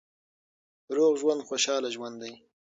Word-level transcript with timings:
روغ 0.95 1.11
ژوند 1.21 1.41
خوشاله 1.47 1.89
ژوند 1.95 2.15
دی. 2.21 2.33